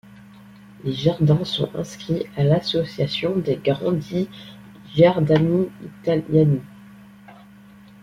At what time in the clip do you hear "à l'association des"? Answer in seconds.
2.35-3.57